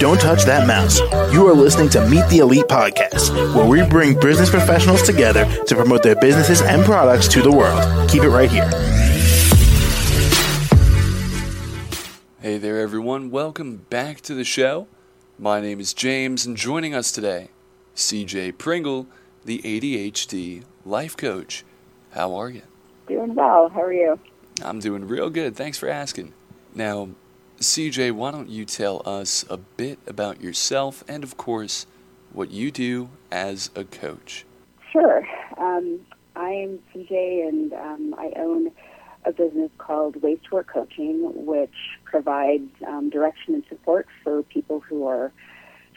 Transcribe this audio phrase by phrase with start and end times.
[0.00, 0.98] Don't touch that mouse.
[1.32, 5.76] You are listening to Meet the Elite podcast, where we bring business professionals together to
[5.76, 8.10] promote their businesses and products to the world.
[8.10, 8.68] Keep it right here.
[12.40, 13.30] Hey there, everyone.
[13.30, 14.88] Welcome back to the show.
[15.38, 17.50] My name is James, and joining us today,
[17.94, 19.06] CJ Pringle,
[19.44, 21.64] the ADHD life coach.
[22.10, 22.62] How are you?
[23.06, 23.68] Doing well.
[23.68, 24.18] How are you?
[24.62, 25.54] I'm doing real good.
[25.54, 26.32] Thanks for asking.
[26.74, 27.10] Now,
[27.60, 31.86] CJ, why don't you tell us a bit about yourself and, of course,
[32.32, 34.44] what you do as a coach?
[34.92, 35.26] Sure.
[35.56, 36.00] Um,
[36.34, 38.72] I'm CJ, and um, I own
[39.24, 41.70] a business called Ways to Work Coaching, which
[42.04, 45.32] provides um, direction and support for people who are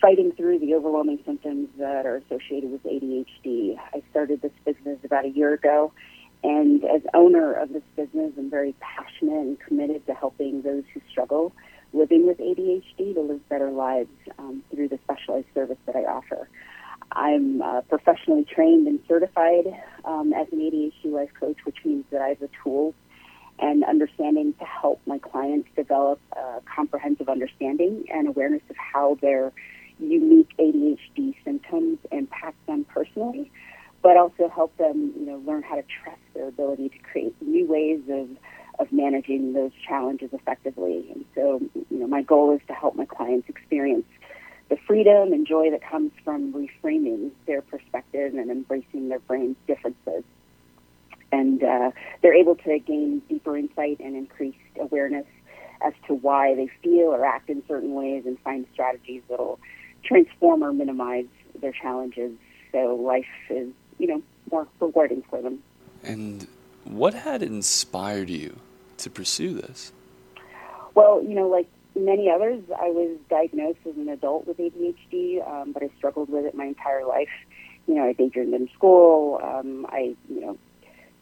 [0.00, 3.78] fighting through the overwhelming symptoms that are associated with ADHD.
[3.94, 5.92] I started this business about a year ago,
[6.42, 11.00] and as owner of this business, I'm very passionate and committed to helping those who
[11.10, 11.52] struggle
[11.92, 16.48] living with ADHD to live better lives um, through the specialized service that I offer.
[17.12, 19.66] I'm uh, professionally trained and certified
[20.04, 22.94] um, as an ADHD life coach, which means that I have the tools
[23.58, 29.52] and understanding to help my clients develop a comprehensive understanding and awareness of how their
[29.98, 33.52] unique ADHD symptoms impact them personally,
[34.02, 37.66] but also help them, you know, learn how to trust their ability to create new
[37.66, 38.28] ways of
[38.78, 41.06] of managing those challenges effectively.
[41.14, 44.06] And so, you know, my goal is to help my clients experience
[44.70, 50.24] the freedom and joy that comes from reframing their perspective and embracing their brain's differences.
[51.30, 51.90] And uh,
[52.22, 55.26] they're able to gain deeper insight and increased awareness
[55.86, 59.60] as to why they feel or act in certain ways and find strategies that'll
[60.02, 61.26] transform or minimize
[61.60, 62.32] their challenges
[62.72, 65.62] so life is, you know, more rewarding for them.
[66.02, 66.46] And
[66.84, 68.58] what had inspired you
[68.98, 69.92] to pursue this?
[70.94, 75.72] Well, you know, like many others, I was diagnosed as an adult with ADHD, um,
[75.72, 77.30] but I struggled with it my entire life.
[77.86, 79.40] You know, I daydreamed in school.
[79.42, 80.58] Um, I, you know,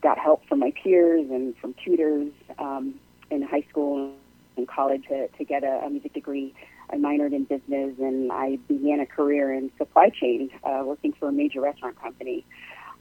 [0.03, 2.94] got help from my peers and from tutors um,
[3.31, 4.12] in high school
[4.56, 6.55] and college to, to get a, a music degree.
[6.93, 11.28] I minored in business and I began a career in supply chain, uh, working for
[11.28, 12.45] a major restaurant company.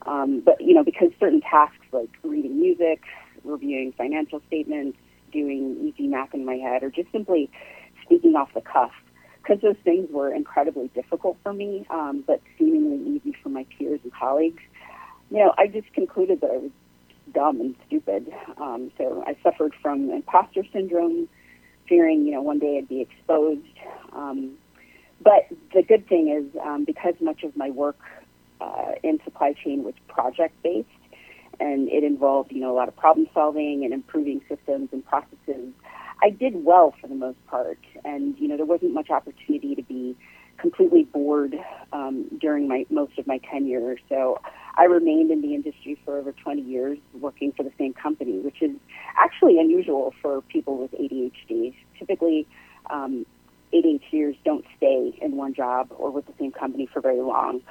[0.06, 3.04] Um, but you know, because certain tasks like reading music,
[3.44, 4.98] reviewing financial statements,
[5.32, 7.50] doing easy math in my head, or just simply
[8.04, 8.92] speaking off the cuff,
[9.42, 14.00] because those things were incredibly difficult for me, um, but seemingly easy for my peers
[14.04, 14.64] and colleagues.
[15.32, 16.72] You know, I just concluded that I was
[17.34, 18.32] dumb and stupid.
[18.58, 21.28] Um, so I suffered from imposter syndrome,
[21.90, 23.66] fearing, you know, one day I'd be exposed.
[24.14, 24.54] Um,
[25.22, 28.00] but the good thing is, um, because much of my work
[28.62, 30.88] uh, in supply chain was project based,
[31.60, 35.74] and it involved, you know, a lot of problem solving and improving systems and processes.
[36.22, 39.84] I did well for the most part, and you know, there wasn't much opportunity to
[39.84, 40.16] be
[40.57, 41.56] completely bored
[41.94, 43.96] um, during my most of my tenure.
[44.09, 44.40] So
[44.75, 48.62] I remained in the industry for over 20 years, working for the same company, which
[48.62, 48.72] is
[49.18, 51.74] actually unusual for people with ADHD.
[51.97, 52.47] Typically,
[52.90, 53.25] um,
[53.74, 57.62] ADHDers don't stay in one job or with the same company for very long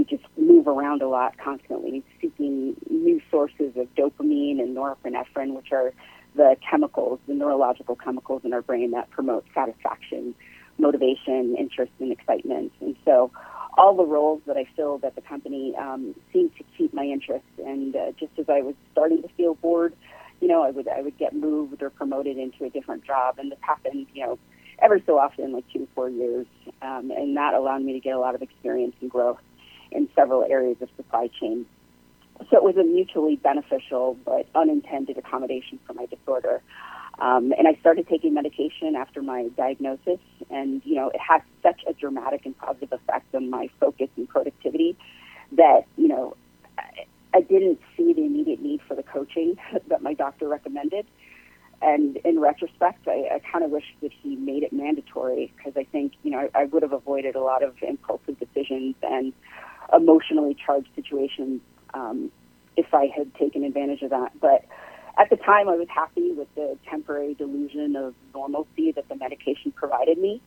[0.00, 5.72] we just move around a lot constantly, seeking new sources of dopamine and norepinephrine, which
[5.72, 5.92] are
[6.34, 10.34] the chemicals, the neurological chemicals in our brain that promote satisfaction,
[10.78, 12.72] motivation, interest, and excitement.
[12.80, 13.30] And so,
[13.76, 17.44] all the roles that I filled at the company um, seemed to keep my interest.
[17.58, 19.94] And uh, just as I was starting to feel bored,
[20.40, 23.52] you know, I would I would get moved or promoted into a different job, and
[23.52, 24.38] this happened, you know,
[24.80, 26.46] ever so often, like two to four years,
[26.80, 29.36] um, and that allowed me to get a lot of experience and growth
[29.92, 31.66] in several areas of supply chain.
[32.50, 36.62] So it was a mutually beneficial but unintended accommodation for my disorder.
[37.20, 41.82] Um, and I started taking medication after my diagnosis, and you know it has such
[41.86, 44.96] a dramatic and positive effect on my focus and productivity
[45.52, 46.36] that you know
[46.78, 49.56] I, I didn't see the immediate need for the coaching
[49.88, 51.06] that my doctor recommended.
[51.82, 55.84] And in retrospect, I, I kind of wish that he made it mandatory because I
[55.84, 59.34] think you know I, I would have avoided a lot of impulsive decisions and
[59.92, 61.60] emotionally charged situation
[61.94, 62.30] um,
[62.76, 64.32] if I had taken advantage of that.
[64.40, 64.64] But
[65.18, 69.72] at the time, I was happy with the temporary delusion of normalcy that the medication
[69.72, 70.40] provided me.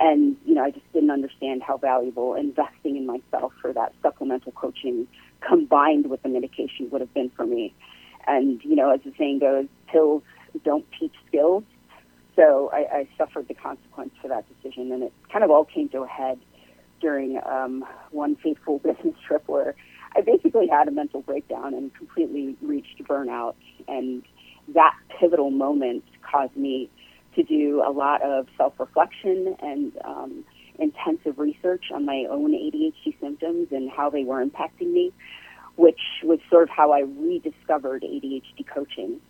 [0.00, 4.52] And, you know, I just didn't understand how valuable investing in myself for that supplemental
[4.52, 5.06] coaching
[5.40, 7.74] combined with the medication would have been for me.
[8.26, 10.22] And, you know, as the saying goes, pills
[10.64, 11.64] don't teach skills.
[12.34, 14.92] So I, I suffered the consequence for that decision.
[14.92, 16.38] And it kind of all came to a head
[17.00, 19.74] during um, one fateful business trip where
[20.16, 23.54] I basically had a mental breakdown and completely reached burnout.
[23.86, 24.22] And
[24.74, 26.90] that pivotal moment caused me
[27.34, 30.44] to do a lot of self reflection and um,
[30.78, 35.12] intensive research on my own ADHD symptoms and how they were impacting me,
[35.76, 39.20] which was sort of how I rediscovered ADHD coaching.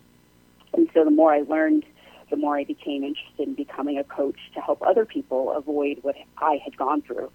[0.73, 1.85] And so the more I learned,
[2.29, 6.15] the more I became interested in becoming a coach to help other people avoid what
[6.37, 7.31] I had gone through.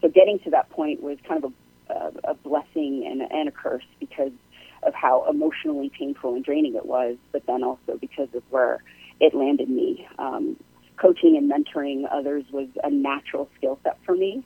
[0.00, 1.52] So getting to that point was kind of
[1.88, 4.32] a, a, blessing and, and a curse because
[4.82, 8.82] of how emotionally painful and draining it was, but then also because of where
[9.20, 10.08] it landed me.
[10.18, 10.56] Um,
[10.96, 14.44] coaching and mentoring others was a natural skill set for me.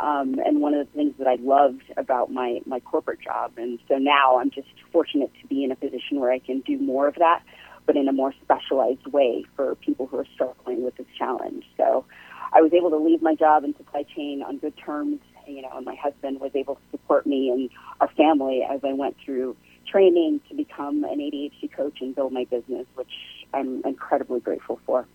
[0.00, 3.52] Um, and one of the things that I loved about my, my corporate job.
[3.56, 6.78] And so now I'm just fortunate to be in a position where I can do
[6.78, 7.42] more of that,
[7.86, 11.64] but in a more specialized way for people who are struggling with this challenge.
[11.76, 12.04] So
[12.52, 15.70] I was able to leave my job in supply chain on good terms, you know,
[15.74, 17.70] and my husband was able to support me and
[18.00, 19.56] our family as I went through
[19.90, 23.10] training to become an ADHD coach and build my business, which
[23.52, 25.06] I'm incredibly grateful for.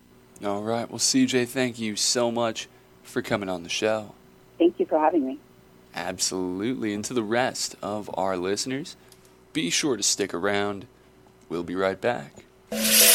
[0.43, 0.89] All right.
[0.89, 2.67] Well, CJ, thank you so much
[3.03, 4.13] for coming on the show.
[4.57, 5.39] Thank you for having me.
[5.95, 6.93] Absolutely.
[6.93, 8.95] And to the rest of our listeners,
[9.53, 10.85] be sure to stick around.
[11.49, 12.45] We'll be right back.